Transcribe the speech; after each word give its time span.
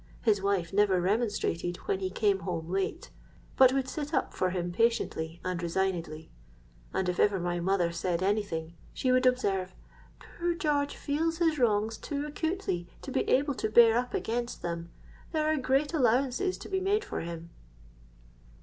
His 0.23 0.41
wife 0.41 0.73
never 0.73 0.99
remonstrated 0.99 1.77
when 1.85 1.99
he 1.99 2.09
came 2.09 2.39
home 2.39 2.67
late; 2.71 3.11
but 3.55 3.71
would 3.71 3.87
sit 3.87 4.15
up 4.15 4.33
for 4.33 4.49
him 4.49 4.71
patiently 4.71 5.39
and 5.45 5.61
resignedly: 5.61 6.31
and 6.91 7.07
if 7.07 7.19
ever 7.19 7.39
my 7.39 7.59
mother 7.59 7.91
said 7.91 8.23
any 8.23 8.41
thing, 8.41 8.73
she 8.95 9.11
would 9.11 9.27
observe, 9.27 9.75
'Poor 10.17 10.55
George 10.55 10.95
feels 10.95 11.37
his 11.37 11.59
wrongs 11.59 11.99
too 11.99 12.25
acutely 12.25 12.87
to 13.03 13.11
be 13.11 13.21
able 13.29 13.53
to 13.53 13.69
bear 13.69 13.95
up 13.95 14.15
against 14.15 14.63
them: 14.63 14.89
there 15.33 15.45
are 15.45 15.57
great 15.57 15.93
allowances 15.93 16.57
to 16.57 16.67
be 16.67 16.79
made 16.79 17.03
for 17.05 17.19
him.' 17.21 17.51